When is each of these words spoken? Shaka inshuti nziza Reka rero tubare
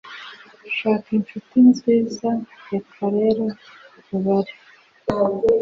Shaka 0.77 1.09
inshuti 1.17 1.55
nziza 1.69 2.29
Reka 2.69 3.03
rero 3.15 3.45
tubare 4.05 4.53